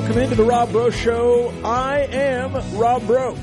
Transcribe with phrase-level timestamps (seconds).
[0.00, 1.52] Welcome into the Rob Breaux Show.
[1.62, 3.36] I am Rob Breaux.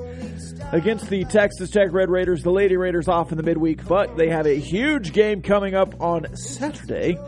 [0.71, 2.45] against the Texas Tech Red Raiders.
[2.45, 6.01] The Lady Raiders off in the midweek, but they have a huge game coming up
[6.01, 7.19] on Saturday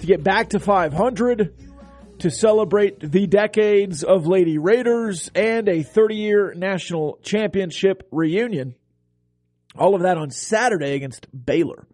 [0.00, 1.54] to get back to 500
[2.20, 8.74] to celebrate the decades of Lady Raiders and a 30 year national championship reunion.
[9.76, 11.86] All of that on Saturday against Baylor.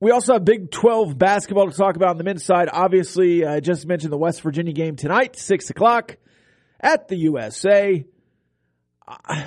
[0.00, 2.68] We also have Big 12 basketball to talk about on the men's side.
[2.72, 6.16] Obviously, I just mentioned the West Virginia game tonight, 6 o'clock
[6.78, 8.04] at the USA.
[9.06, 9.44] Uh,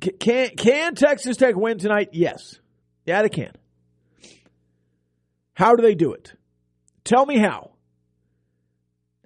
[0.00, 2.10] Can can Texas Tech win tonight?
[2.12, 2.60] Yes.
[3.04, 3.52] Yeah, they can.
[5.54, 6.34] How do they do it?
[7.04, 7.72] Tell me how.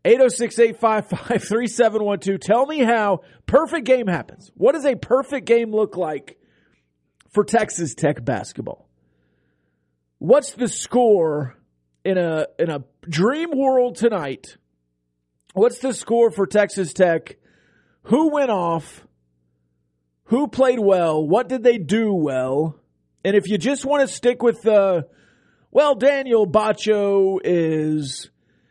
[0.05, 2.41] 806-855-3712.
[2.41, 4.51] Tell me how perfect game happens.
[4.55, 6.39] What does a perfect game look like
[7.31, 8.89] for Texas Tech basketball?
[10.19, 11.57] What's the score
[12.05, 14.57] in a in a dream world tonight?
[15.53, 17.37] What's the score for Texas Tech?
[18.05, 19.07] Who went off?
[20.33, 22.81] Who played well, what did they do well,
[23.23, 25.07] and if you just want to stick with the,
[25.71, 28.31] well, Daniel Batcho is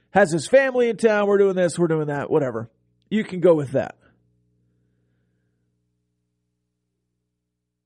[0.09, 1.27] has his family in town.
[1.27, 2.71] We're doing this, we're doing that, whatever.
[3.11, 3.95] You can go with that.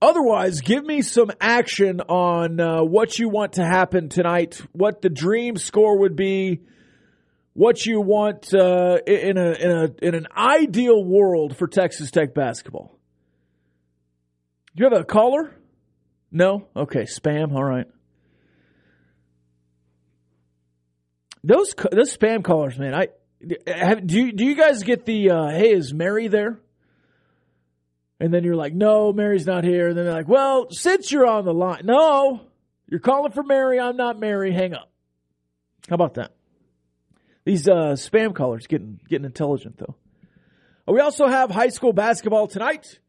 [0.02, 5.10] Otherwise, give me some action on uh, what you want to happen tonight, what the
[5.10, 6.62] dream score would be,
[7.52, 12.34] what you want uh, in a in a in an ideal world for Texas Tech
[12.34, 12.95] basketball.
[14.76, 15.56] Do you have a caller?
[16.32, 16.68] No?
[16.76, 17.54] Okay, spam.
[17.54, 17.88] All right.
[21.44, 22.94] Those those spam callers, man.
[22.94, 23.08] I
[23.68, 24.18] have, do.
[24.18, 25.72] You, do you guys get the uh, hey?
[25.72, 26.60] Is Mary there?
[28.20, 29.90] And then you're like, no, Mary's not here.
[29.90, 32.42] And then they're like, well, since you're on the line, no,
[32.88, 33.80] you're calling for Mary.
[33.80, 34.54] I'm not Mary.
[34.54, 34.90] Hang up.
[35.90, 36.32] How about that?
[37.46, 39.96] These uh, spam callers getting getting intelligent though.
[40.88, 43.00] We also have high school basketball tonight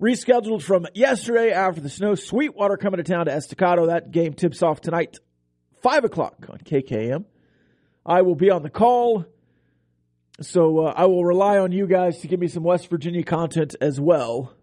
[0.00, 2.14] rescheduled from yesterday after the snow.
[2.14, 3.86] Sweetwater coming to town to Estacado.
[3.86, 5.18] That game tips off tonight,
[5.82, 7.24] 5 o'clock on KKAM.
[8.06, 9.26] I will be on the call,
[10.40, 13.76] so uh, I will rely on you guys to give me some West Virginia content
[13.80, 14.54] as well.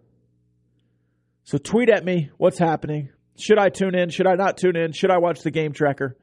[1.43, 3.09] So tweet at me what's happening.
[3.37, 4.09] Should I tune in?
[4.09, 4.93] Should I not tune in?
[4.93, 6.17] Should I watch the game tracker?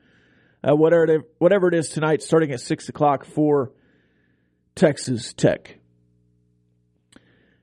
[0.67, 3.73] Uh, whatever, it, whatever it is tonight, starting at 6 o'clock for
[4.75, 5.79] Texas Tech.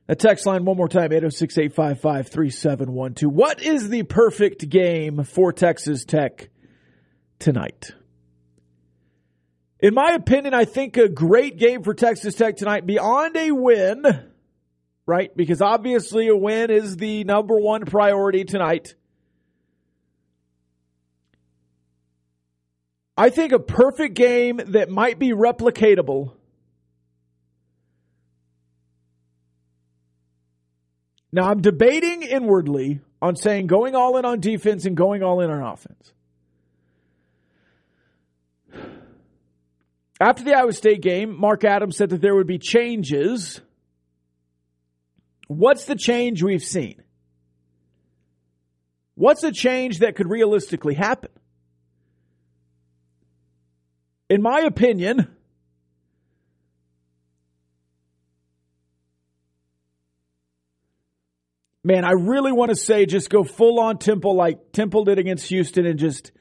[0.09, 3.31] A text line one more time, 806 855 3712.
[3.31, 6.50] What is the perfect game for Texas Tech
[7.38, 7.92] tonight?
[9.80, 14.03] In my opinion, I think a great game for Texas Tech tonight, beyond a win,
[15.06, 15.30] right?
[15.38, 18.96] Because obviously a win is the number one priority tonight.
[23.16, 26.34] I think a perfect game that might be replicatable
[31.31, 35.49] Now I'm debating inwardly on saying going all in on defense and going all in
[35.49, 36.14] on offense.
[40.22, 43.61] After the Iowa State game, Mark Adams said that there would be changes.
[45.47, 47.02] What's the change we've seen?
[49.16, 51.31] What's a change that could realistically happen?
[54.29, 55.28] In my opinion,
[61.84, 65.47] man, I really want to say just go full on Temple like Temple did against
[65.47, 66.31] Houston and just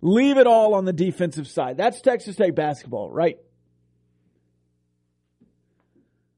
[0.00, 1.76] leave it all on the defensive side.
[1.76, 3.38] That's Texas Tech basketball, right?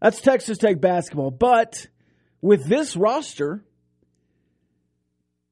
[0.01, 1.31] That's Texas Tech basketball.
[1.31, 1.87] But
[2.41, 3.65] with this roster,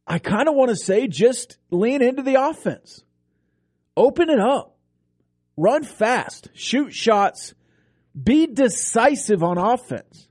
[0.07, 3.05] I kind of want to say just lean into the offense.
[3.97, 4.77] Open it up.
[5.57, 6.49] Run fast.
[6.55, 7.53] Shoot shots.
[8.21, 10.28] Be decisive on offense.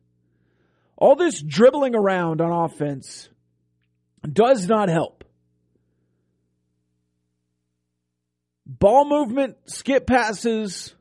[0.98, 3.30] All this dribbling around on offense
[4.22, 5.24] does not help.
[8.66, 10.96] Ball movement, skip passes,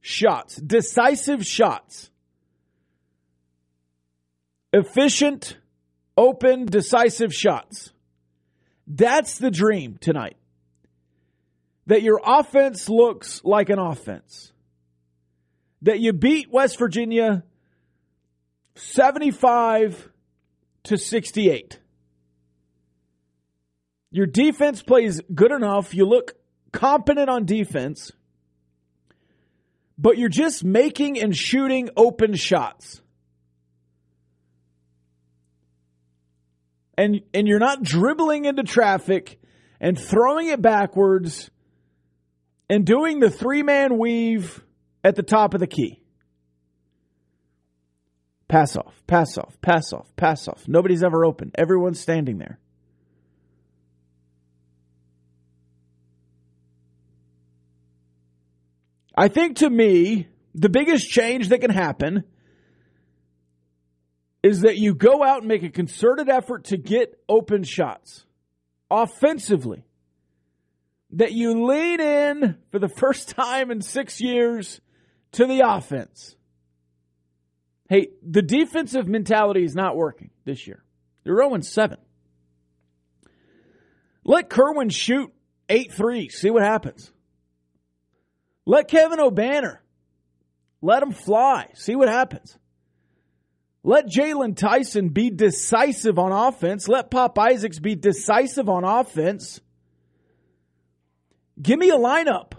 [0.00, 2.10] shots, decisive shots.
[4.72, 5.56] Efficient,
[6.16, 7.92] open, decisive shots.
[8.86, 10.36] That's the dream tonight.
[11.86, 14.52] That your offense looks like an offense.
[15.82, 17.44] That you beat West Virginia
[18.78, 20.08] 75
[20.84, 21.80] to 68.
[24.10, 25.94] Your defense plays good enough.
[25.94, 26.34] You look
[26.72, 28.12] competent on defense,
[29.98, 33.00] but you're just making and shooting open shots.
[36.96, 39.40] And, and you're not dribbling into traffic
[39.80, 41.50] and throwing it backwards
[42.70, 44.62] and doing the three man weave
[45.04, 46.00] at the top of the key.
[48.48, 50.66] Pass off, pass off, pass off, pass off.
[50.66, 51.52] Nobody's ever open.
[51.54, 52.58] Everyone's standing there.
[59.14, 62.24] I think to me, the biggest change that can happen
[64.42, 68.24] is that you go out and make a concerted effort to get open shots
[68.90, 69.84] offensively.
[71.12, 74.80] That you lean in for the first time in six years
[75.32, 76.36] to the offense.
[77.88, 80.84] Hey, the defensive mentality is not working this year.
[81.24, 81.96] They're 0 7.
[84.24, 85.32] Let Kerwin shoot
[85.68, 87.10] 8 3, see what happens.
[88.66, 89.78] Let Kevin Obanor
[90.80, 92.56] let him fly, see what happens.
[93.82, 96.88] Let Jalen Tyson be decisive on offense.
[96.88, 99.60] Let Pop Isaacs be decisive on offense.
[101.60, 102.52] Give me a lineup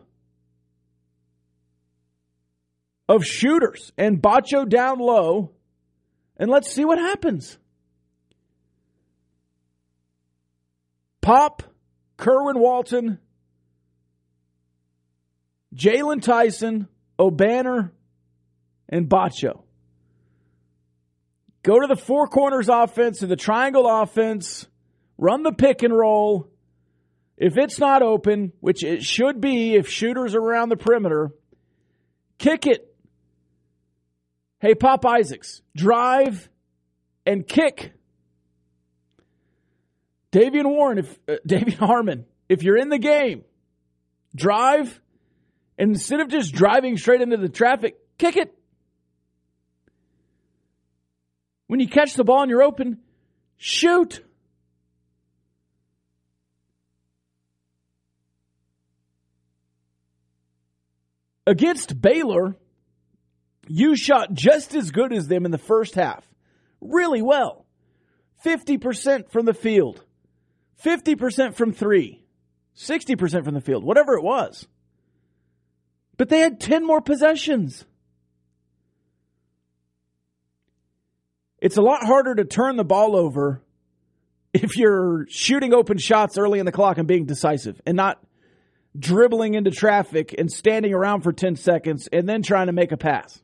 [3.10, 5.52] of shooters and Batcho down low,
[6.38, 7.58] and let's see what happens.
[11.20, 11.64] Pop,
[12.18, 13.18] Kerwin Walton,
[15.76, 17.92] Jalen Tyson, Obanor,
[18.88, 19.64] and Batcho.
[21.64, 24.68] Go to the four corners offense, to the triangle offense,
[25.18, 26.48] run the pick and roll.
[27.38, 31.32] If it's not open, which it should be if shooters are around the perimeter,
[32.38, 32.89] kick it.
[34.60, 36.50] Hey, Pop Isaacs, drive
[37.26, 37.94] and kick.
[40.32, 43.44] De'Vion Warren, if uh, De'Vion Harmon, if you're in the game,
[44.36, 45.00] drive
[45.80, 48.54] and instead of just driving straight into the traffic, kick it.
[51.68, 52.98] When you catch the ball and you're open,
[53.56, 54.22] shoot.
[61.48, 62.58] Against Baylor,
[63.70, 66.26] you shot just as good as them in the first half.
[66.82, 67.66] Really well.
[68.44, 70.04] 50% from the field,
[70.84, 72.24] 50% from three,
[72.76, 74.68] 60% from the field, whatever it was.
[76.18, 77.86] But they had 10 more possessions.
[81.60, 83.62] It's a lot harder to turn the ball over
[84.54, 88.20] if you're shooting open shots early in the clock and being decisive and not
[88.98, 92.98] dribbling into traffic and standing around for 10 seconds and then trying to make a
[92.98, 93.42] pass.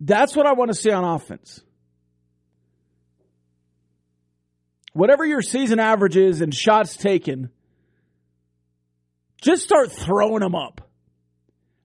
[0.00, 1.60] That's what I want to see on offense.
[4.92, 7.50] Whatever your season average is and shots taken,
[9.40, 10.88] just start throwing them up.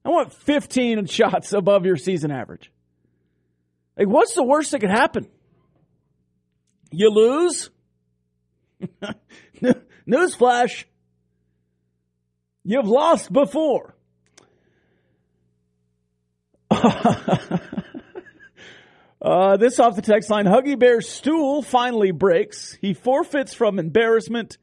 [0.05, 2.72] I want 15 shots above your season average.
[3.98, 5.27] Like, what's the worst that could happen?
[6.91, 7.70] You lose?
[10.08, 10.86] Newsflash.
[12.63, 13.96] You've lost before.
[19.23, 22.77] uh, this off the text line Huggy Bear's stool finally breaks.
[22.81, 24.57] He forfeits from embarrassment.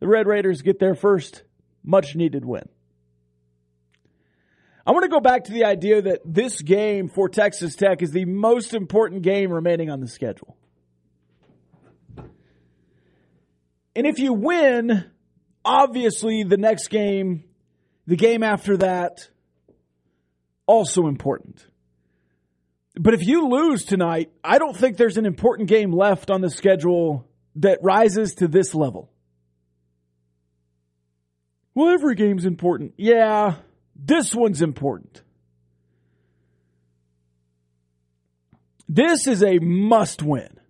[0.00, 1.42] The Red Raiders get their first
[1.82, 2.68] much needed win.
[4.86, 8.10] I want to go back to the idea that this game for Texas Tech is
[8.10, 10.58] the most important game remaining on the schedule.
[13.96, 15.10] And if you win,
[15.64, 17.44] obviously the next game,
[18.06, 19.28] the game after that,
[20.66, 21.64] also important.
[22.96, 26.50] But if you lose tonight, I don't think there's an important game left on the
[26.50, 29.10] schedule that rises to this level.
[31.74, 32.94] Well, every game's important.
[32.96, 33.56] Yeah,
[33.96, 35.22] this one's important.
[38.88, 40.60] This is a must win.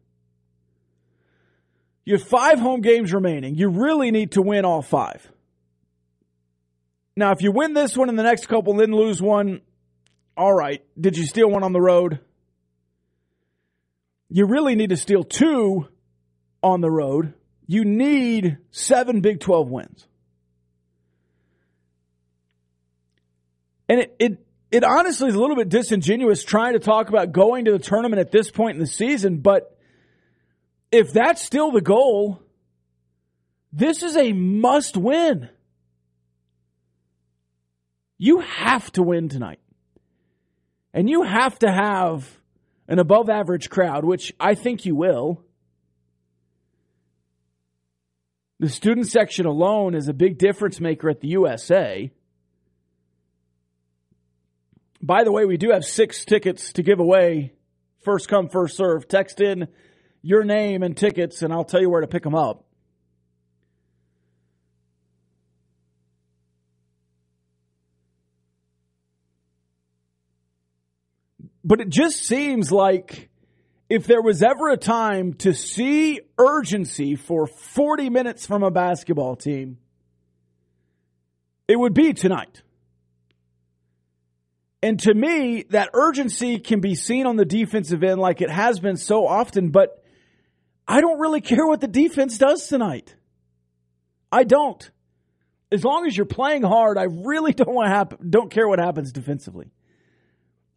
[2.07, 3.55] You have five home games remaining.
[3.55, 5.31] You really need to win all five.
[7.17, 9.61] Now, if you win this one and the next couple, and then lose one,
[10.37, 10.83] all right.
[11.01, 12.21] Did you steal one on the road?
[14.29, 15.89] You really need to steal two
[16.63, 17.35] on the road.
[17.67, 20.07] You need seven Big 12 wins.
[23.89, 27.67] And it, it, it honestly is a little bit disingenuous trying to talk about going
[27.67, 29.79] to the tournament at this point in the season, but
[30.91, 32.41] if that's still the goal,
[33.73, 35.49] this is a must win.
[38.17, 39.59] You have to win tonight.
[40.95, 42.41] And you have to have
[42.87, 45.43] an above average crowd, which I think you will.
[48.61, 52.13] The student section alone is a big difference maker at the USA.
[55.03, 57.53] By the way, we do have six tickets to give away.
[58.05, 59.09] First come, first serve.
[59.09, 59.67] Text in
[60.23, 62.64] your name and tickets, and I'll tell you where to pick them up.
[71.65, 73.31] But it just seems like
[73.89, 79.35] if there was ever a time to see urgency for 40 minutes from a basketball
[79.35, 79.79] team,
[81.67, 82.63] it would be tonight.
[84.83, 88.81] And to me, that urgency can be seen on the defensive end like it has
[88.81, 90.05] been so often, but
[90.87, 93.15] I don't really care what the defense does tonight.
[94.31, 94.91] I don't.
[95.73, 98.79] As long as you're playing hard, I really don't want to happen, don't care what
[98.79, 99.71] happens defensively.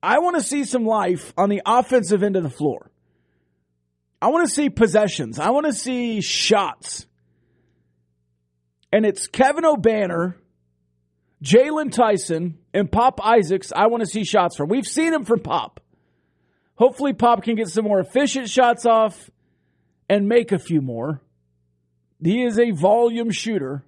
[0.07, 2.89] I want to see some life on the offensive end of the floor.
[4.21, 5.37] I want to see possessions.
[5.37, 7.05] I want to see shots.
[8.89, 10.35] And it's Kevin Obanor,
[11.43, 13.73] Jalen Tyson, and Pop Isaacs.
[13.75, 14.69] I want to see shots from.
[14.69, 15.81] We've seen him from Pop.
[16.75, 19.29] Hopefully, Pop can get some more efficient shots off
[20.07, 21.21] and make a few more.
[22.23, 23.83] He is a volume shooter.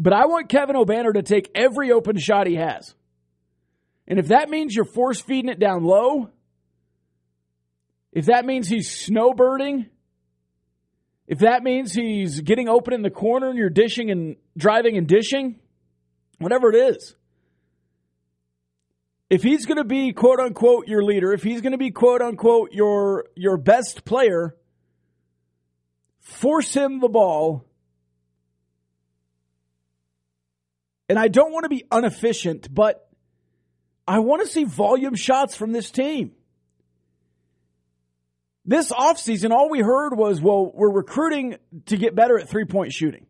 [0.00, 2.94] But I want Kevin Obanor to take every open shot he has.
[4.08, 6.30] And if that means you're force feeding it down low,
[8.10, 9.90] if that means he's snowbirding,
[11.26, 15.06] if that means he's getting open in the corner and you're dishing and driving and
[15.06, 15.60] dishing,
[16.38, 17.14] whatever it is.
[19.28, 22.22] If he's going to be quote unquote your leader, if he's going to be quote
[22.22, 24.56] unquote your your best player,
[26.20, 27.66] force him the ball
[31.10, 33.10] And I don't want to be inefficient, but
[34.06, 36.30] I want to see volume shots from this team.
[38.64, 42.92] This offseason, all we heard was, well, we're recruiting to get better at three point
[42.92, 43.26] shooting.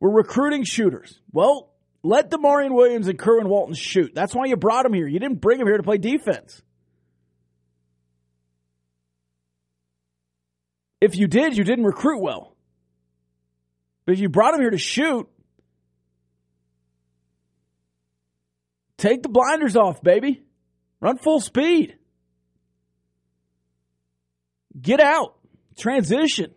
[0.00, 1.18] We're recruiting shooters.
[1.32, 4.14] Well, let D'Maurian Williams and Kerwin Walton shoot.
[4.14, 5.08] That's why you brought them here.
[5.08, 6.60] You didn't bring them here to play defense.
[11.00, 12.54] If you did, you didn't recruit well.
[14.04, 15.26] But if you brought them here to shoot,
[18.98, 20.42] Take the blinders off, baby.
[21.00, 21.96] Run full speed.
[24.80, 25.36] Get out.
[25.78, 26.52] Transition.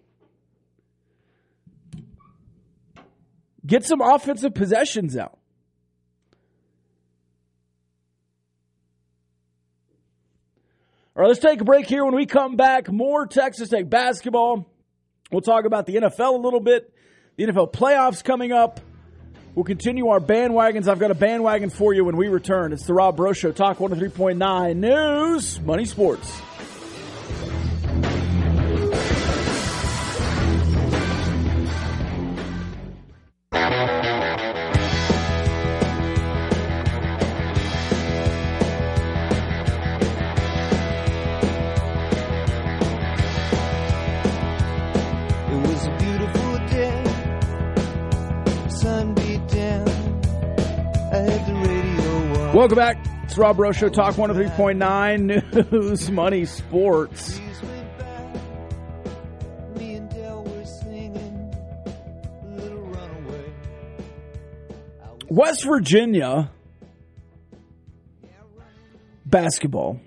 [3.63, 5.37] Get some offensive possessions out.
[11.15, 12.03] All right, let's take a break here.
[12.03, 14.67] When we come back, more Texas Tech basketball.
[15.31, 16.91] We'll talk about the NFL a little bit,
[17.35, 18.79] the NFL playoffs coming up.
[19.53, 20.87] We'll continue our bandwagons.
[20.87, 22.71] I've got a bandwagon for you when we return.
[22.71, 26.41] It's the Rob Breaux Show, Talk 103.9 News, Money Sports.
[52.53, 52.97] Welcome back.
[53.23, 57.39] It's Rob Show, Talk 103.9 News, Money, Sports.
[65.29, 66.51] West Virginia
[69.25, 70.01] basketball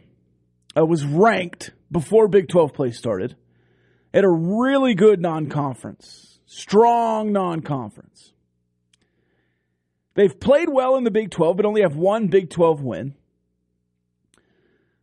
[0.79, 3.37] uh, was ranked before Big 12 play started
[4.13, 8.34] at a really good non conference, strong non conference.
[10.15, 13.15] They've played well in the Big 12, but only have one Big 12 win.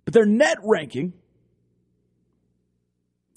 [0.06, 1.13] But their net ranking,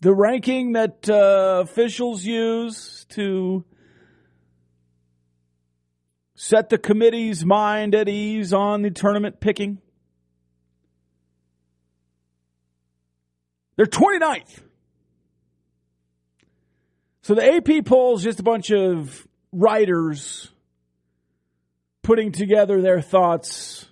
[0.01, 3.65] the ranking that uh, officials use to
[6.37, 9.79] set the committee's mind at ease on the tournament picking,
[13.77, 14.61] they're 29th.
[17.23, 20.51] So the AP poll is just a bunch of writers
[22.05, 23.87] putting together their thoughts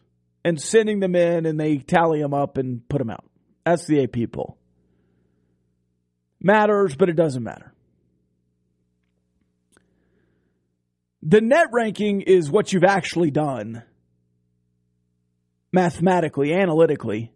[0.44, 3.24] and sending them in, and they tally them up and put them out.
[3.64, 4.58] That's the AP poll.
[6.40, 7.72] Matters, but it doesn't matter.
[11.22, 13.82] The net ranking is what you've actually done
[15.72, 17.32] mathematically, analytically.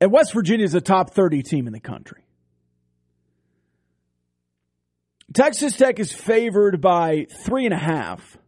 [0.00, 2.23] And West Virginia is a top 30 team in the country.
[5.34, 8.38] Texas Tech is favored by three and a half.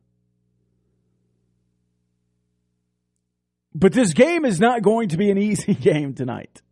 [3.75, 6.63] But this game is not going to be an easy game tonight.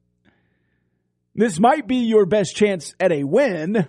[1.34, 3.88] This might be your best chance at a win,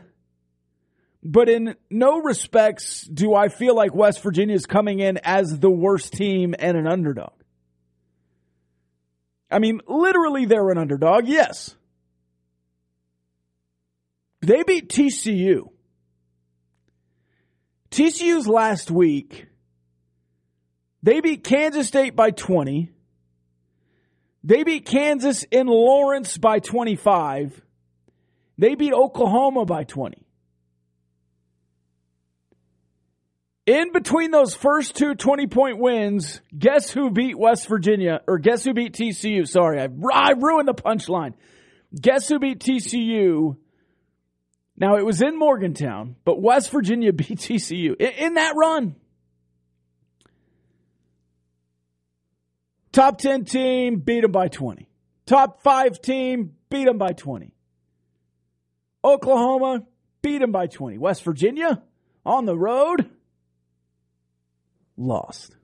[1.24, 5.70] but in no respects do I feel like West Virginia is coming in as the
[5.70, 7.34] worst team and an underdog.
[9.51, 11.75] I mean, literally, they're an underdog, yes.
[14.41, 15.70] They beat TCU.
[17.95, 19.47] TCU's last week,
[21.01, 22.91] they beat Kansas State by 20.
[24.43, 27.61] They beat Kansas in Lawrence by 25.
[28.57, 30.27] They beat Oklahoma by 20.
[33.65, 38.19] In between those first two 20 point wins, guess who beat West Virginia?
[38.27, 39.47] Or guess who beat TCU?
[39.47, 41.33] Sorry, I, I ruined the punchline.
[41.97, 43.55] Guess who beat TCU
[44.77, 48.96] now, it was in Morgantown, but West Virginia beat TCU in, in that run.
[52.91, 54.88] Top 10 team beat them by 20.
[55.25, 57.53] Top 5 team beat them by 20.
[59.03, 59.85] Oklahoma
[60.22, 60.98] beat them by 20.
[60.98, 61.81] West Virginia
[62.25, 63.09] on the road
[64.98, 65.55] lost.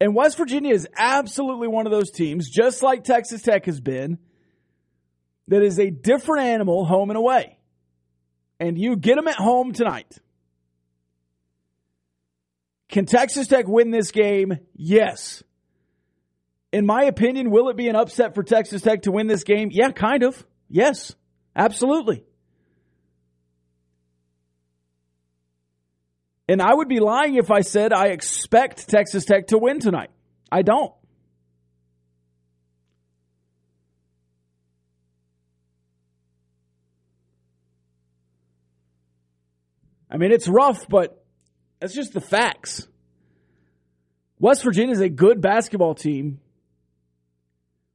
[0.00, 4.18] And West Virginia is absolutely one of those teams, just like Texas Tech has been,
[5.48, 7.58] that is a different animal home and away.
[8.58, 10.18] And you get them at home tonight.
[12.88, 14.58] Can Texas Tech win this game?
[14.74, 15.42] Yes.
[16.72, 19.68] In my opinion, will it be an upset for Texas Tech to win this game?
[19.72, 20.44] Yeah, kind of.
[20.68, 21.14] Yes,
[21.54, 22.24] absolutely.
[26.48, 30.10] And I would be lying if I said I expect Texas Tech to win tonight.
[30.50, 30.92] I don't.
[40.10, 41.24] I mean, it's rough, but
[41.80, 42.86] that's just the facts.
[44.38, 46.40] West Virginia is a good basketball team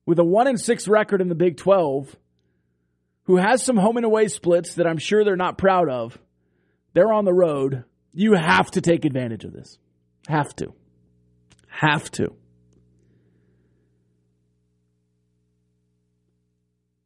[0.06, 2.16] with a 1 and 6 record in the Big 12
[3.24, 6.18] who has some home and away splits that I'm sure they're not proud of.
[6.94, 7.86] They're on the road.
[8.14, 9.78] You have to take advantage of this.
[10.28, 10.74] Have to.
[11.68, 12.36] Have to.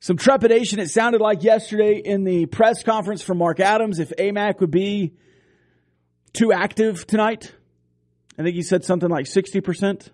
[0.06, 4.60] Some trepidation, it sounded like yesterday in the press conference from Mark Adams, if Aimaq
[4.60, 5.16] would be
[6.32, 7.52] too active tonight.
[8.38, 10.10] I think he said something like 60%.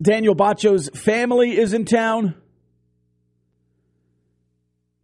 [0.00, 2.34] Daniel Batcho's family is in town.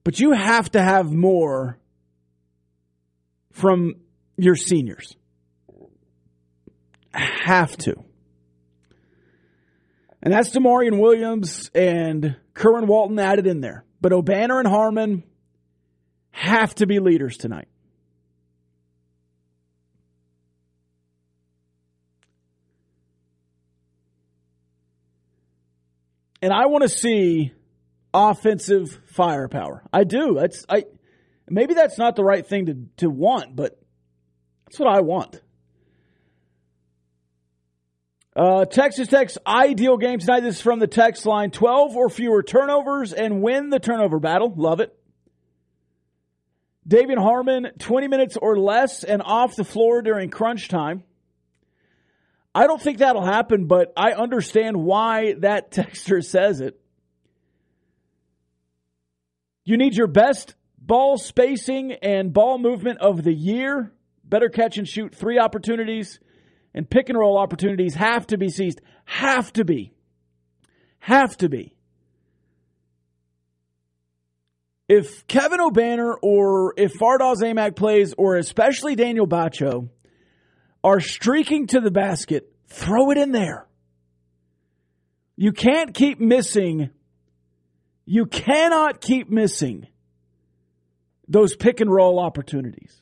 [0.02, 1.78] But you have to have more
[3.52, 3.96] from
[4.38, 5.14] your seniors.
[7.12, 8.02] Have to.
[10.22, 13.84] And that's D'Maurian Williams and Kerwin Walton added in there.
[14.00, 15.24] But Obanor and Harmon
[16.30, 17.68] have to be leaders tonight.
[26.42, 27.52] And I want to see
[28.14, 29.82] offensive firepower.
[29.92, 30.34] I do.
[30.34, 30.84] That's I
[31.48, 33.78] maybe that's not the right thing to, to want, but
[34.64, 35.40] that's what I want.
[38.34, 40.40] Uh, Texas Tech's ideal game tonight.
[40.40, 44.52] This is from the text line 12 or fewer turnovers and win the turnover battle.
[44.56, 44.96] Love it.
[46.86, 51.02] David Harmon, 20 minutes or less and off the floor during crunch time.
[52.54, 56.80] I don't think that'll happen, but I understand why that texter says it.
[59.64, 63.92] You need your best ball spacing and ball movement of the year.
[64.24, 66.20] Better catch and shoot three opportunities
[66.74, 68.80] and pick and roll opportunities have to be seized.
[69.04, 69.92] Have to be.
[71.00, 71.74] Have to be.
[74.90, 79.88] if Kevin Obanor or if Fardaws Aimaq plays, or especially Daniel Batcho,
[80.82, 83.68] are streaking to the basket, throw it in there.
[85.36, 86.90] You can't keep missing.
[88.04, 89.86] You cannot keep missing
[91.28, 93.00] those pick and roll opportunities.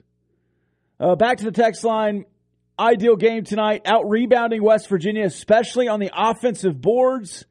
[1.01, 2.27] Uh, back to the text line.
[2.79, 3.83] Ideal game tonight.
[3.87, 7.45] Out rebounding West Virginia, especially on the offensive boards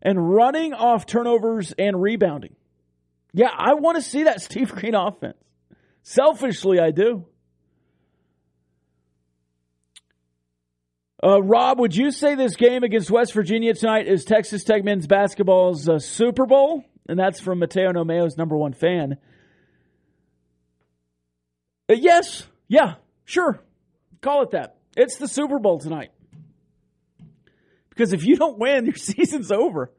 [0.00, 2.54] and running off turnovers and rebounding.
[3.32, 5.36] Yeah, I want to see that Steve Green offense.
[6.02, 7.26] Selfishly, I do.
[11.24, 15.06] Uh, Rob, would you say this game against West Virginia tonight is Texas Tech men's
[15.06, 16.84] basketball's uh, Super Bowl?
[17.08, 19.18] And that's from Mateo Nomeo's number one fan.
[21.88, 22.94] Uh, yes, yeah,
[23.24, 23.62] sure.
[24.22, 24.78] Call it that.
[24.96, 26.12] It's the Super Bowl tonight.
[27.90, 29.92] Because if you don't win, your season's over.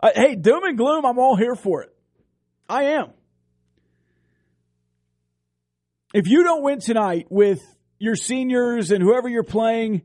[0.00, 1.94] Uh, hey, doom and gloom, I'm all here for it.
[2.68, 3.10] I am.
[6.14, 7.60] If you don't win tonight with
[7.98, 10.02] your seniors and whoever you're playing,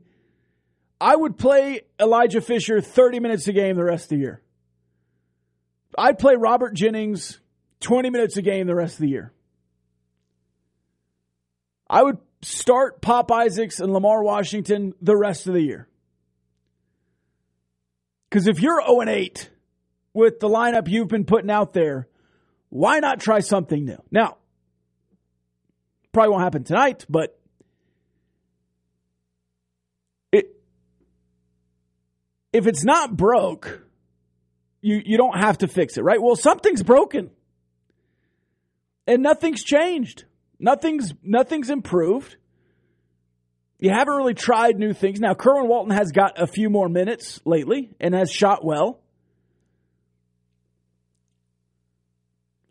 [1.00, 4.42] I would play Elijah Fisher 30 minutes a game the rest of the year.
[5.96, 7.40] I'd play Robert Jennings
[7.80, 9.32] 20 minutes a game the rest of the year.
[11.88, 15.88] I would start Pop Isaacs and Lamar Washington the rest of the year.
[18.30, 19.50] Because if you're 0 8
[20.14, 22.08] with the lineup you've been putting out there,
[22.68, 24.00] why not try something new?
[24.10, 24.36] Now,
[26.12, 27.36] probably won't happen tonight, but
[30.30, 30.56] it,
[32.52, 33.82] if it's not broke,
[34.82, 36.22] you, you don't have to fix it, right?
[36.22, 37.30] Well, something's broken.
[39.06, 40.24] And nothing's changed.
[40.58, 42.36] Nothing's nothing's improved.
[43.78, 45.20] You haven't really tried new things.
[45.20, 49.00] Now, Kerwin Walton has got a few more minutes lately and has shot well.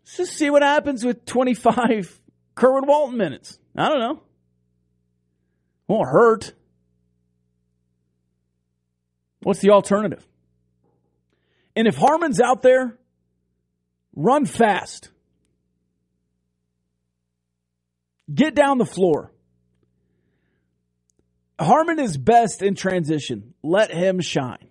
[0.04, 2.20] Let's just see what happens with 25
[2.56, 3.58] Kerwin Walton minutes.
[3.76, 4.22] I don't know.
[5.88, 6.52] Won't hurt.
[9.42, 10.26] What's the alternative?
[11.76, 12.98] And if Harmon's out there,
[14.16, 15.10] run fast.
[18.32, 19.32] Get down the floor.
[21.58, 23.54] Harmon is best in transition.
[23.62, 24.68] Let him shine.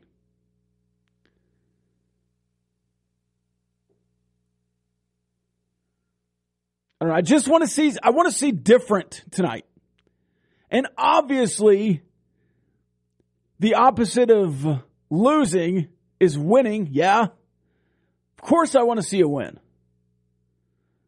[7.01, 9.65] I, I just want to see I want to see different tonight.
[10.69, 12.01] And obviously
[13.59, 15.87] the opposite of losing
[16.19, 16.89] is winning.
[16.91, 17.21] Yeah.
[17.23, 19.59] Of course, I want to see a win.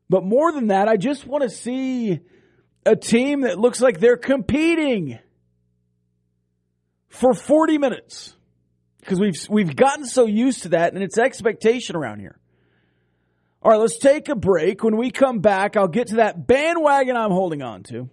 [0.10, 2.22] But more than that, I just want to see
[2.88, 5.20] a team that looks like they're competing
[7.10, 8.34] for 40 minutes.
[9.00, 12.38] Because we've, we've gotten so used to that and it's expectation around here.
[13.62, 14.84] All right, let's take a break.
[14.84, 18.10] When we come back, I'll get to that bandwagon I'm holding on to.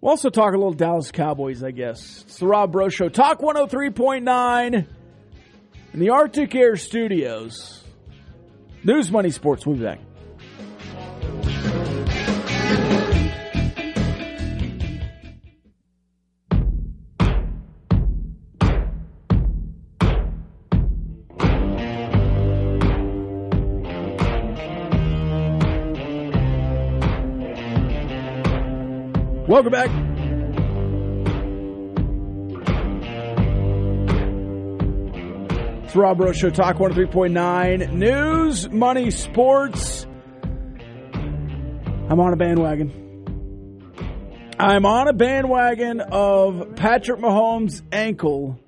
[0.00, 2.24] We'll also talk a little Dallas Cowboys, I guess.
[2.26, 3.08] It's the Rob Breaux Show.
[3.08, 4.86] Talk 103.9
[5.94, 7.82] in the Arctic Air Studios.
[8.82, 9.66] News Money Sports.
[9.66, 10.00] We'll be back.
[29.54, 29.88] Welcome back.
[35.84, 37.92] It's Rob Breaux Show, Talk 103.9.
[37.92, 40.08] News, money, sports.
[41.14, 42.90] I'm on a bandwagon.
[44.58, 48.58] I'm on a bandwagon of Patrick Mahomes' ankle.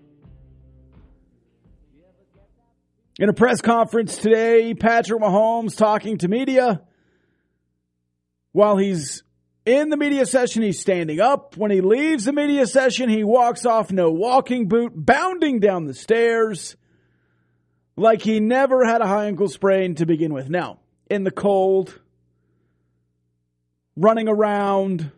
[3.18, 6.80] In a press conference today, Patrick Mahomes talking to media
[8.52, 9.24] while he's
[9.66, 11.56] in the media session, he's standing up.
[11.56, 15.94] When he leaves the media session, he walks off no walking boot, bounding down the
[15.94, 16.76] stairs
[17.96, 20.48] like he never had a high ankle sprain to begin with.
[20.48, 20.78] Now,
[21.10, 21.98] in the cold,
[23.96, 25.10] running around,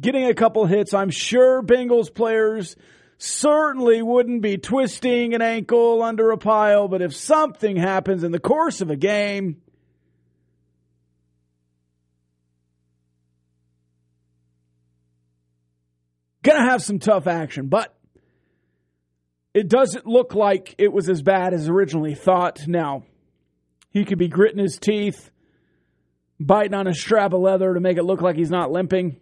[0.00, 2.76] getting a couple hits, I'm sure Bengals players
[3.18, 8.40] certainly wouldn't be twisting an ankle under a pile, but if something happens in the
[8.40, 9.60] course of a game,
[16.44, 17.96] Going to have some tough action, but
[19.54, 22.68] it doesn't look like it was as bad as originally thought.
[22.68, 23.04] Now,
[23.90, 25.30] he could be gritting his teeth,
[26.38, 29.16] biting on a strap of leather to make it look like he's not limping.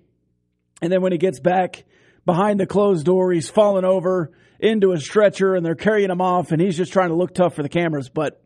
[0.80, 1.84] And then when he gets back
[2.26, 6.50] behind the closed door, he's falling over into a stretcher and they're carrying him off
[6.50, 8.08] and he's just trying to look tough for the cameras.
[8.08, 8.42] But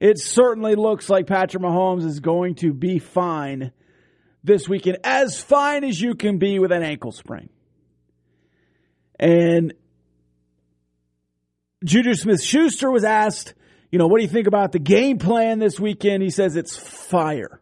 [0.00, 3.72] it certainly looks like Patrick Mahomes is going to be fine
[4.42, 7.50] this weekend, as fine as you can be with an ankle sprain.
[9.18, 9.74] And
[11.84, 13.54] Juju Smith Schuster was asked,
[13.90, 16.22] you know, what do you think about the game plan this weekend?
[16.22, 17.60] He says it's fire.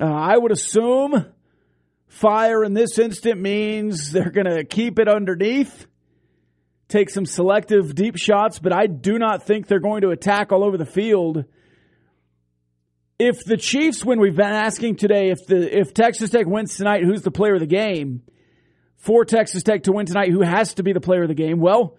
[0.00, 1.26] Uh, I would assume
[2.08, 5.86] fire in this instant means they're going to keep it underneath
[6.88, 10.64] take some selective deep shots, but I do not think they're going to attack all
[10.64, 11.44] over the field.
[13.18, 17.04] If the Chiefs win, we've been asking today if the if Texas Tech wins tonight,
[17.04, 18.22] who's the player of the game?
[18.96, 21.60] For Texas Tech to win tonight, who has to be the player of the game?
[21.60, 21.96] Well,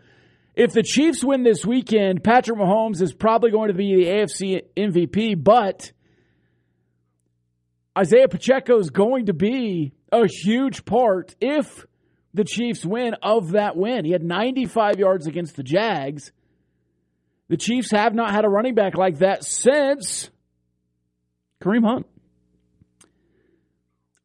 [0.55, 4.63] if the Chiefs win this weekend, Patrick Mahomes is probably going to be the AFC
[4.75, 5.91] MVP, but
[7.97, 11.85] Isaiah Pacheco is going to be a huge part if
[12.33, 14.05] the Chiefs win of that win.
[14.05, 16.31] He had 95 yards against the Jags.
[17.47, 20.29] The Chiefs have not had a running back like that since
[21.61, 22.07] Kareem Hunt.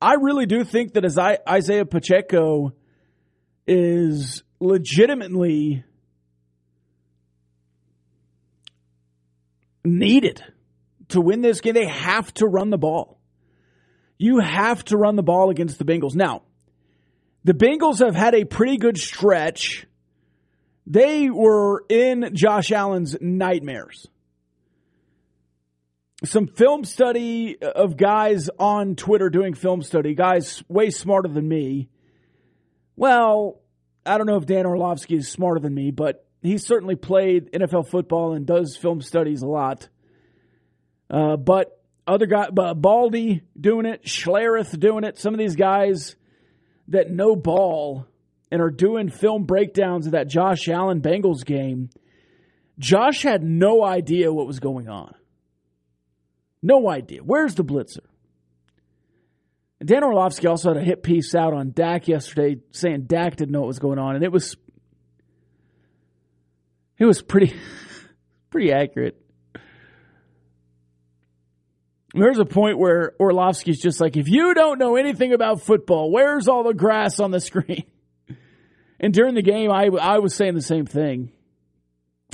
[0.01, 2.73] I really do think that as Isaiah Pacheco
[3.67, 5.85] is legitimately
[9.85, 10.43] needed
[11.09, 11.75] to win this game.
[11.75, 13.19] They have to run the ball.
[14.19, 16.15] You have to run the ball against the Bengals.
[16.15, 16.43] Now,
[17.45, 19.87] the Bengals have had a pretty good stretch.
[20.87, 24.07] They were in Josh Allen's nightmares.
[26.25, 31.89] Some film study of guys on Twitter doing film study, guys way smarter than me.
[32.95, 33.63] Well,
[34.05, 37.89] I don't know if Dan Orlovsky is smarter than me, but he certainly played NFL
[37.89, 39.89] football and does film studies a lot.
[41.09, 45.19] Uh, but other guy, Baldy doing it, Schlereth doing it.
[45.19, 46.17] Some of these guys
[46.89, 48.07] that know ball
[48.51, 51.89] and are doing film breakdowns of that Josh Allen Bengals game,
[52.79, 55.15] Josh had no idea what was going on.
[56.63, 57.21] No idea.
[57.23, 58.05] Where's the blitzer?
[59.81, 63.53] And Dan Orlovsky also had a hit piece out on Dak yesterday saying Dak didn't
[63.53, 64.57] know what was going on, and it was
[66.99, 67.55] it was pretty
[68.51, 69.17] pretty accurate.
[72.13, 76.49] There's a point where Orlovsky's just like, if you don't know anything about football, where's
[76.49, 77.85] all the grass on the screen?
[79.03, 81.33] And during the game, I, I was saying the same thing.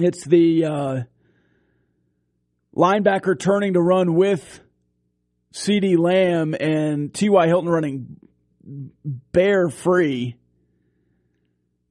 [0.01, 1.03] It's the uh,
[2.77, 4.61] linebacker turning to run with
[5.55, 7.47] CeeDee Lamb and T.Y.
[7.47, 8.17] Hilton running
[9.33, 10.37] bare free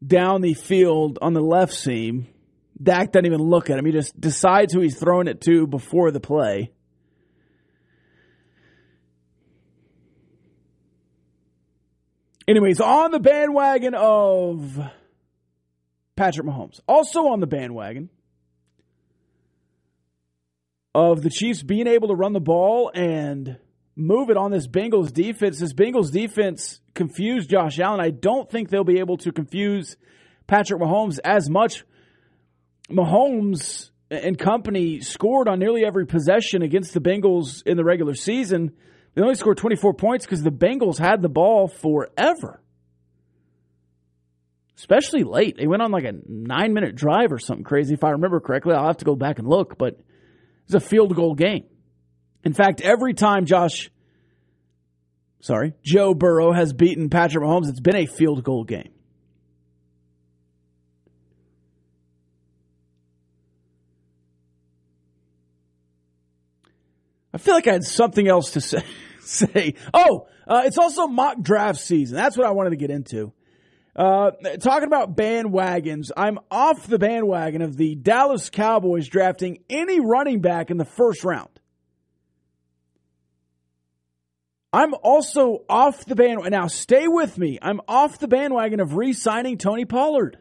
[0.05, 2.27] down the field on the left seam.
[2.81, 3.85] Dak doesn't even look at him.
[3.85, 6.71] He just decides who he's throwing it to before the play.
[12.47, 14.79] Anyways, on the bandwagon of
[16.15, 16.79] Patrick Mahomes.
[16.87, 18.09] Also on the bandwagon
[20.95, 23.57] of the Chiefs being able to run the ball and
[23.97, 25.59] move it on this Bengals defense.
[25.59, 27.99] This Bengals defense confused Josh Allen.
[27.99, 29.97] I don't think they'll be able to confuse
[30.47, 31.83] Patrick Mahomes as much.
[32.89, 38.71] Mahomes and company scored on nearly every possession against the Bengals in the regular season.
[39.15, 42.61] They only scored 24 points because the Bengals had the ball forever.
[44.77, 45.57] Especially late.
[45.57, 48.73] They went on like a nine minute drive or something crazy, if I remember correctly.
[48.73, 49.99] I'll have to go back and look, but
[50.67, 51.65] it was a field goal game.
[52.43, 53.89] In fact, every time Josh,
[55.41, 58.91] sorry, Joe Burrow has beaten Patrick Mahomes, it's been a field goal game.
[67.33, 68.83] I feel like I had something else to say.
[69.19, 69.73] say.
[69.93, 72.15] Oh, uh, it's also mock draft season.
[72.15, 73.33] That's what I wanted to get into.
[73.95, 80.41] Uh, talking about bandwagons, I'm off the bandwagon of the Dallas Cowboys drafting any running
[80.41, 81.49] back in the first round.
[84.73, 86.51] I'm also off the bandwagon.
[86.51, 87.57] Now, stay with me.
[87.61, 90.39] I'm off the bandwagon of re signing Tony Pollard.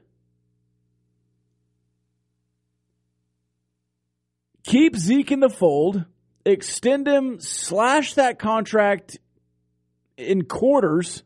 [4.65, 6.05] Keep Zeke in the fold
[6.45, 9.19] extend him, slash that contract
[10.17, 11.23] in quarters,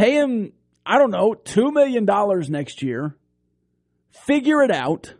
[0.00, 0.52] pay him,
[0.86, 2.06] I don't know, $2 million
[2.50, 3.18] next year,
[4.26, 5.12] figure it out,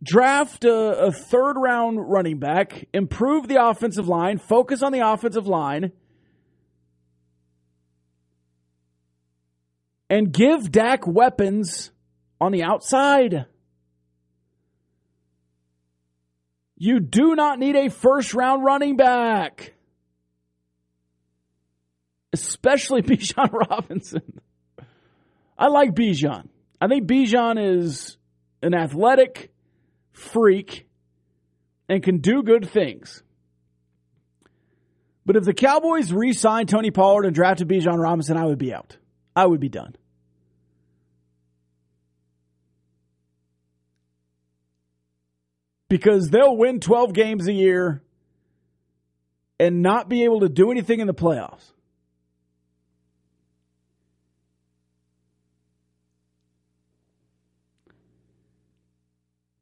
[0.00, 5.48] draft a, a third round running back, improve the offensive line, focus on the offensive
[5.48, 5.90] line.
[10.08, 11.90] And give Dak weapons
[12.40, 13.46] on the outside.
[16.76, 19.75] You do not need a first round running back.
[22.40, 24.40] Especially Bijan Robinson.
[25.58, 26.48] I like Bijan.
[26.80, 28.18] I think Bijan is
[28.62, 29.52] an athletic
[30.12, 30.86] freak
[31.88, 33.22] and can do good things.
[35.24, 38.72] But if the Cowboys re signed Tony Pollard and drafted Bijan Robinson, I would be
[38.72, 38.98] out.
[39.34, 39.96] I would be done.
[45.88, 48.02] Because they'll win 12 games a year
[49.58, 51.72] and not be able to do anything in the playoffs.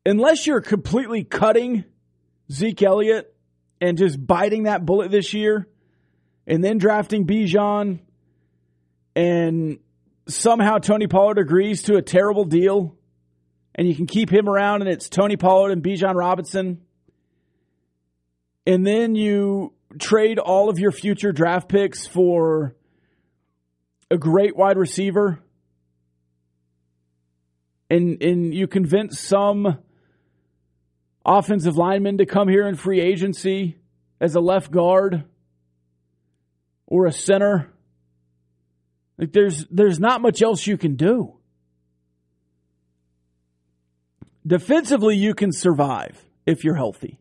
[0.07, 1.85] Unless you're completely cutting
[2.51, 3.35] Zeke Elliott
[3.81, 5.69] and just biting that bullet this year
[6.47, 8.01] and then drafting Bijan
[9.17, 9.79] and
[10.29, 12.97] somehow Tony Pollard agrees to a terrible deal
[13.75, 16.83] and you can keep him around and it's Tony Pollard and Bijan Robinson
[18.67, 22.75] and then you trade all of your future draft picks for
[24.11, 25.41] a great wide receiver
[27.91, 29.79] and and you convince some
[31.25, 33.79] offensive lineman to come here in free agency
[34.21, 35.25] as a left guard
[36.87, 37.71] or a center
[39.19, 41.35] like there's there's not much else you can do
[44.47, 47.19] defensively you can survive if you're healthy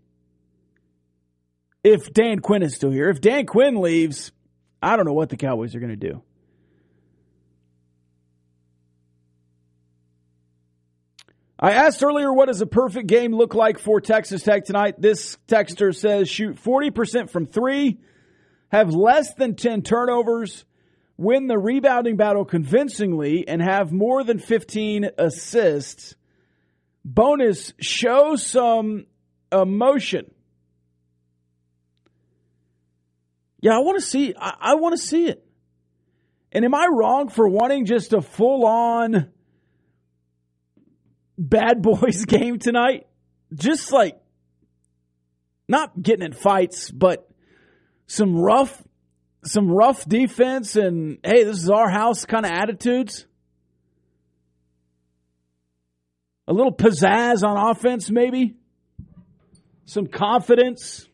[1.83, 3.09] if Dan Quinn is still here.
[3.09, 4.31] If Dan Quinn leaves,
[4.81, 6.23] I don't know what the Cowboys are going to do.
[11.63, 14.95] I asked earlier, what does a perfect game look like for Texas Tech tonight?
[14.99, 17.99] This texter says shoot 40% from three,
[18.67, 20.65] have less than 10 turnovers,
[21.15, 26.15] win the rebounding battle convincingly, and have more than 15 assists.
[27.05, 29.05] Bonus, show some
[29.49, 30.29] emotion.
[33.61, 34.33] Yeah, I want to see.
[34.37, 35.47] I, I want to see it.
[36.51, 39.31] And am I wrong for wanting just a full on
[41.37, 43.07] bad boys game tonight?
[43.53, 44.19] Just like
[45.67, 47.29] not getting in fights, but
[48.07, 48.81] some rough,
[49.43, 53.25] some rough defense and hey, this is our house kind of attitudes.
[56.47, 58.55] A little pizzazz on offense, maybe.
[59.85, 61.07] Some confidence.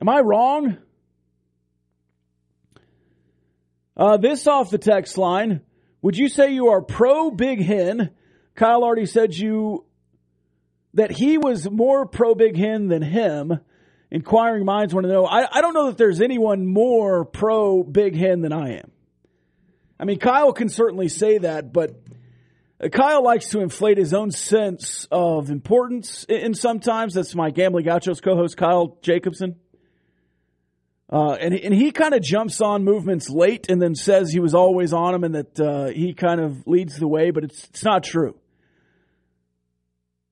[0.00, 0.78] Am I wrong?
[3.96, 5.60] Uh, this off the text line.
[6.00, 8.10] Would you say you are pro Big Hen?
[8.54, 9.84] Kyle already said you
[10.94, 13.60] that he was more pro Big Hen than him.
[14.10, 15.24] Inquiring minds want to know.
[15.24, 18.90] I, I don't know that there's anyone more pro Big Hen than I am.
[19.98, 21.94] I mean, Kyle can certainly say that, but
[22.90, 26.26] Kyle likes to inflate his own sense of importance.
[26.28, 29.56] And sometimes that's my Gambling Gauchos co-host Kyle Jacobson.
[31.12, 34.54] Uh, and, and he kind of jumps on movements late and then says he was
[34.54, 37.84] always on them and that uh, he kind of leads the way, but it's, it's
[37.84, 38.34] not true.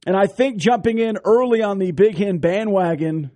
[0.06, 3.30] And I think jumping in early on the Big Hen bandwagon,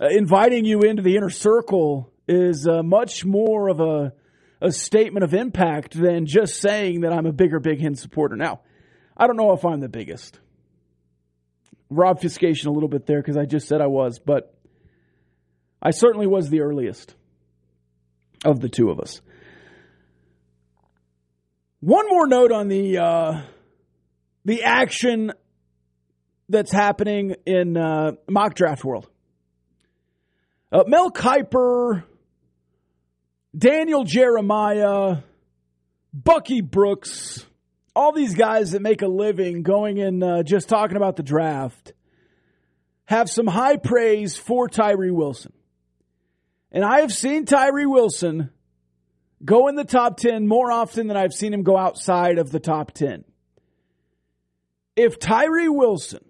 [0.00, 4.12] uh, inviting you into the inner circle is uh, much more of a,
[4.60, 8.34] a statement of impact than just saying that I'm a bigger Big Hen supporter.
[8.34, 8.62] Now,
[9.16, 10.40] I don't know if I'm the biggest
[11.98, 14.54] obfuscation a little bit there because I just said I was, but
[15.82, 17.14] I certainly was the earliest
[18.44, 19.20] of the two of us.
[21.80, 23.42] One more note on the uh,
[24.44, 25.32] the action
[26.48, 29.08] that's happening in uh, mock draft world.
[30.72, 32.04] Uh, Mel Kiper,
[33.56, 35.18] Daniel Jeremiah,
[36.12, 37.46] Bucky Brooks,
[38.00, 41.92] all these guys that make a living going and uh, just talking about the draft
[43.04, 45.52] have some high praise for Tyree Wilson.
[46.72, 48.48] And I have seen Tyree Wilson
[49.44, 52.58] go in the top 10 more often than I've seen him go outside of the
[52.58, 53.22] top 10.
[54.96, 56.24] If Tyree Wilson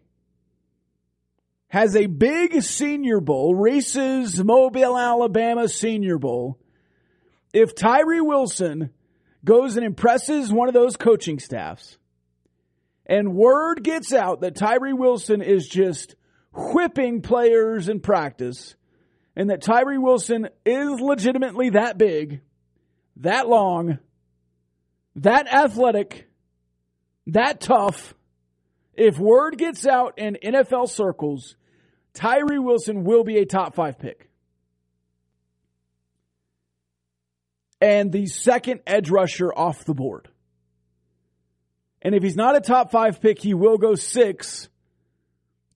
[1.69, 6.59] has a big senior bowl, Reese's Mobile, Alabama senior bowl,
[7.53, 8.91] if Tyree Wilson
[9.45, 11.99] goes and impresses one of those coaching staffs,
[13.07, 16.15] and word gets out that Tyree Wilson is just
[16.53, 18.75] whipping players in practice,
[19.37, 22.41] and that Tyree Wilson is legitimately that big,
[23.17, 23.99] that long,
[25.17, 26.29] that athletic,
[27.27, 28.15] that tough,
[28.95, 31.57] if word gets out in NFL circles,
[32.13, 34.30] Tyree Wilson will be a top five pick.
[37.81, 40.29] And the second edge rusher off the board.
[42.03, 44.69] And if he's not a top five pick, he will go six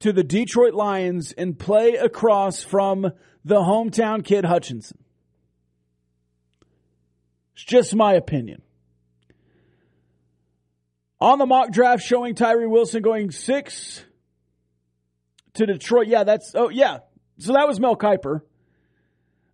[0.00, 3.12] to the Detroit Lions and play across from
[3.44, 4.98] the hometown kid Hutchinson.
[7.54, 8.62] It's just my opinion.
[11.20, 14.04] On the mock draft showing Tyree Wilson going six
[15.54, 16.08] to Detroit.
[16.08, 16.98] Yeah, that's, oh, yeah.
[17.38, 18.40] So that was Mel Kiper.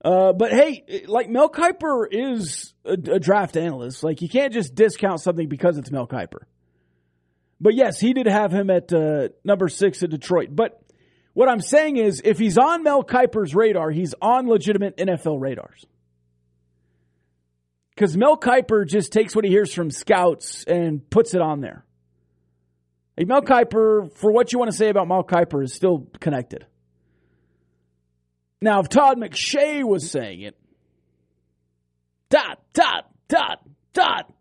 [0.03, 4.03] Uh, but hey, like Mel Kiper is a, a, draft analyst.
[4.03, 6.45] Like you can't just discount something because it's Mel Kiper.
[7.61, 10.49] But yes, he did have him at uh, number six at Detroit.
[10.53, 10.83] But
[11.35, 15.85] what I'm saying is, if he's on Mel Kiper's radar, he's on legitimate NFL radars.
[17.95, 21.85] Because Mel Kiper just takes what he hears from scouts and puts it on there.
[23.19, 26.65] Like Mel Kiper, for what you want to say about Mel Kiper, is still connected.
[28.63, 30.55] Now, if Todd McShay was saying it,
[32.29, 34.33] dot, dot, dot, dot.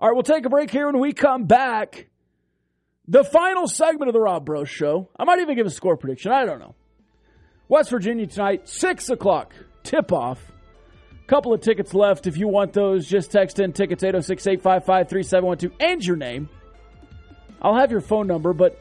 [0.00, 2.08] All right, we'll take a break here when we come back.
[3.06, 5.10] The final segment of the Rob Breaux Show.
[5.16, 6.32] I might even give a score prediction.
[6.32, 6.74] I don't know.
[7.68, 9.54] West Virginia tonight, 6 o'clock,
[9.84, 10.40] tip off.
[11.28, 12.26] Couple of tickets left.
[12.26, 16.48] If you want those, just text in tickets 806 855 3712 and your name.
[17.62, 18.78] I'll have your phone number, but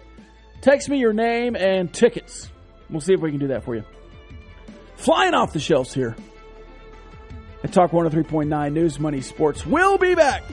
[0.60, 2.50] text me your name and tickets.
[2.90, 3.86] We'll see if we can do that for you
[5.02, 6.16] flying off the shelves here
[7.64, 9.66] at Talk 103.9 News Money Sports.
[9.66, 10.44] We'll be back.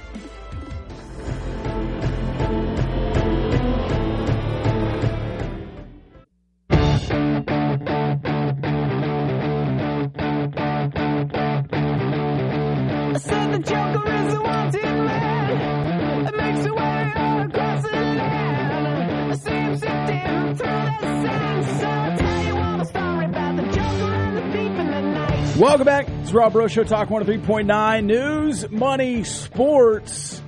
[25.59, 26.09] Welcome back.
[26.09, 30.41] It's Rob Breaux Show Talk 103.9 News, Money, Sports.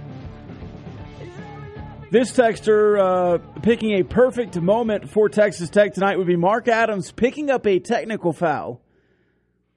[2.12, 7.10] This texter uh, picking a perfect moment for Texas Tech tonight would be Mark Adams
[7.10, 8.82] picking up a technical foul.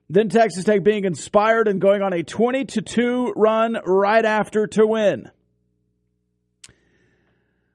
[0.08, 4.68] Then Texas Tech being inspired and going on a 20 to 2 run right after
[4.68, 5.32] to win.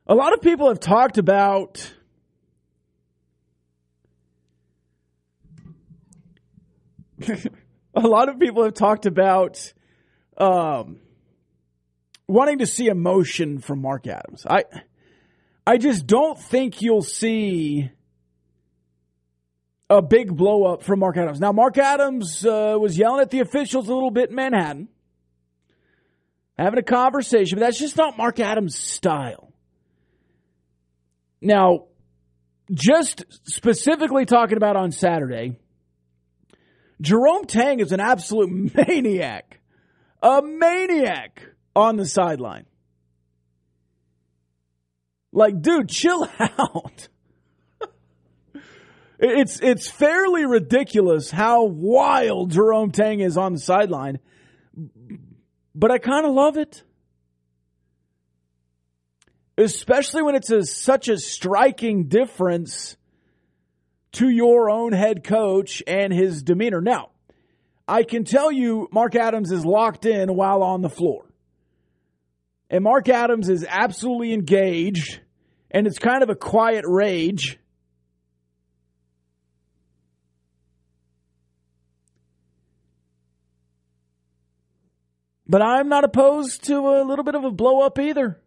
[0.06, 1.92] A lot of people have talked about
[7.94, 9.72] a lot of people have talked about
[10.36, 11.00] um,
[12.26, 14.46] wanting to see emotion from Mark Adams.
[14.48, 14.64] I
[15.66, 17.90] I just don't think you'll see
[19.90, 21.40] a big blow up from Mark Adams.
[21.40, 24.88] Now, Mark Adams uh, was yelling at the officials a little bit in Manhattan,
[26.58, 29.52] having a conversation, but that's just not Mark Adams' style.
[31.40, 31.84] Now,
[32.72, 35.56] just specifically talking about on Saturday,
[37.00, 39.60] Jerome Tang is an absolute maniac.
[40.22, 41.42] A maniac
[41.76, 42.66] on the sideline.
[45.32, 47.08] Like, dude, chill out.
[49.18, 54.18] it's it's fairly ridiculous how wild Jerome Tang is on the sideline.
[55.74, 56.82] But I kind of love it.
[59.56, 62.96] Especially when it's a, such a striking difference
[64.12, 66.80] to your own head coach and his demeanor.
[66.80, 67.10] Now,
[67.86, 71.24] I can tell you Mark Adams is locked in while on the floor.
[72.70, 75.20] And Mark Adams is absolutely engaged,
[75.70, 77.58] and it's kind of a quiet rage.
[85.46, 88.38] But I'm not opposed to a little bit of a blow up either.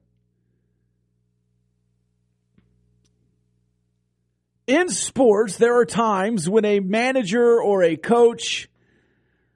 [4.68, 8.70] In sports, there are times when a manager or a coach,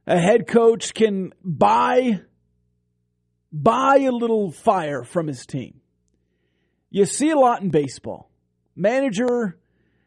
[0.08, 2.22] a head coach can buy
[3.52, 5.80] buy a little fire from his team.
[6.90, 8.30] You see a lot in baseball.
[8.76, 9.58] Manager,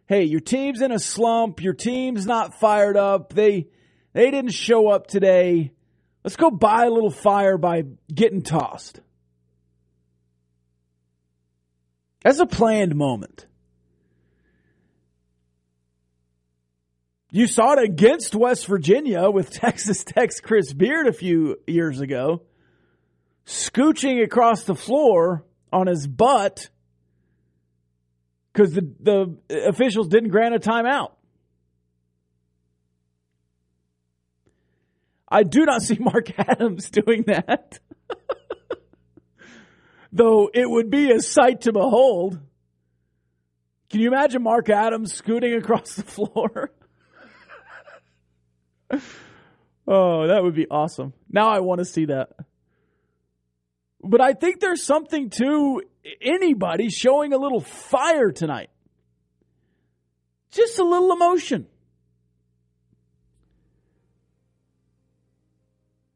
[0.06, 3.32] hey, your team's in a slump, your team's not fired up.
[3.32, 3.68] They
[4.12, 5.72] they didn't show up today.
[6.24, 9.00] Let's go buy a little fire by getting tossed.
[12.22, 13.47] That's a planned moment.
[17.30, 22.42] You saw it against West Virginia with Texas Tech's Chris Beard a few years ago,
[23.46, 26.70] scooching across the floor on his butt
[28.52, 31.12] because the, the officials didn't grant a timeout.
[35.28, 37.78] I do not see Mark Adams doing that.
[40.10, 42.40] Though it would be a sight to behold.
[43.90, 46.72] Can you imagine Mark Adams scooting across the floor?
[49.88, 51.12] oh, that would be awesome.
[51.30, 52.30] Now I want to see that.
[54.02, 55.82] But I think there's something to
[56.20, 58.70] anybody showing a little fire tonight.
[60.50, 61.66] Just a little emotion.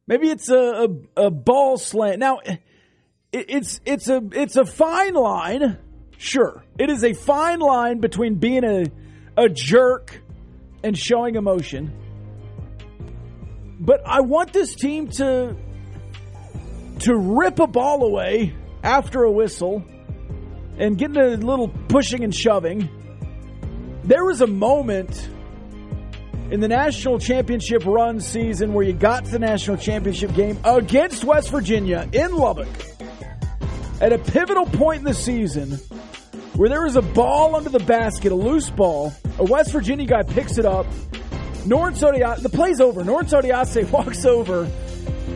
[0.07, 2.19] Maybe it's a, a, a ball slant.
[2.19, 2.61] Now, it,
[3.33, 5.79] it's it's a it's a fine line.
[6.19, 8.87] Sure, it is a fine line between being a
[9.37, 10.21] a jerk
[10.83, 12.02] and showing emotion.
[13.85, 15.57] But I want this team to
[17.01, 18.55] to rip a ball away
[18.85, 19.85] after a whistle
[20.79, 22.89] and get a little pushing and shoving.
[24.05, 25.29] There was a moment
[26.53, 31.25] in the national championship run season where you got to the national championship game against
[31.25, 32.69] West Virginia in Lubbock
[34.01, 35.73] at a pivotal point in the season
[36.55, 39.13] where there was a ball under the basket, a loose ball.
[39.39, 40.87] A West Virginia guy picks it up.
[41.65, 43.03] Norense Odiase, the play's over.
[43.03, 44.69] Norense Odiase walks over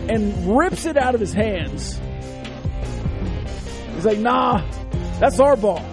[0.08, 2.00] and rips it out of his hands.
[3.94, 4.62] He's like, nah,
[5.20, 5.84] that's our ball.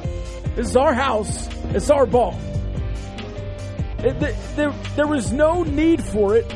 [0.55, 1.47] This is our house.
[1.75, 2.39] It's our ball.
[3.99, 6.51] It, the, there, there was no need for it.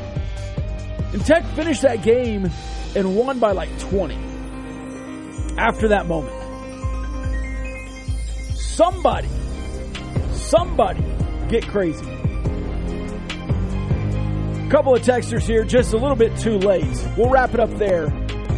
[1.12, 2.50] And Tech finished that game
[2.94, 4.14] and won by like 20
[5.56, 6.34] after that moment.
[8.56, 9.28] Somebody,
[10.32, 11.02] somebody
[11.48, 12.17] get crazy.
[14.70, 16.84] Couple of texters here, just a little bit too late.
[17.16, 18.08] We'll wrap it up there.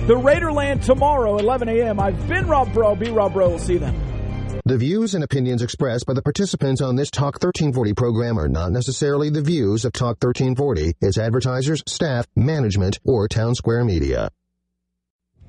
[0.08, 2.00] The Raiderland tomorrow, 11 a.m.
[2.00, 2.96] I've been Rob Breaux.
[2.96, 3.50] Be Rob Breaux.
[3.50, 4.61] We'll see you then.
[4.64, 8.72] The views and opinions expressed by the participants on this Talk 1340 program are not
[8.72, 14.30] necessarily the views of Talk 1340, its advertisers, staff, management, or Town Square Media.